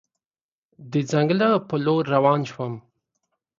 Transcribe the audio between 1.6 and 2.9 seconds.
په لور روان شوم.